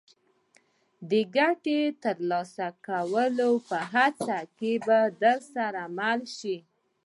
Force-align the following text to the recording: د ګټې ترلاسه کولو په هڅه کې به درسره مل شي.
د 1.09 1.11
ګټې 1.35 1.81
ترلاسه 2.03 2.67
کولو 2.87 3.51
په 3.69 3.77
هڅه 3.93 4.37
کې 4.57 4.73
به 4.85 4.99
درسره 5.23 5.83
مل 5.97 6.19
شي. 6.37 6.57